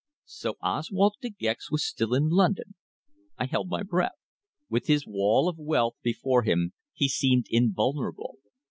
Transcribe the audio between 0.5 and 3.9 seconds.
Oswald De Gex was still in London! I held my